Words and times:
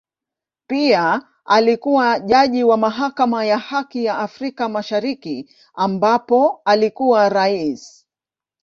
Pia 0.67 1.27
alikua 1.45 2.19
jaji 2.19 2.63
wa 2.63 2.77
Mahakama 2.77 3.45
ya 3.45 3.57
Haki 3.57 4.05
ya 4.05 4.17
Afrika 4.17 4.69
Mashariki 4.69 5.49
ambapo 5.73 6.61
alikuwa 6.65 7.29
Rais. 7.29 8.07